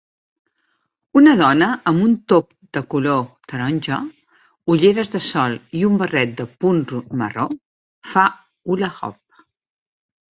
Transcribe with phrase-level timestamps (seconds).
[1.19, 3.19] Una dona amb un top de color
[3.51, 3.99] taronja,
[4.75, 6.81] ulleres de sol i un barret de punt
[7.23, 7.45] marró
[8.15, 8.25] fa
[8.73, 9.45] hula hoop.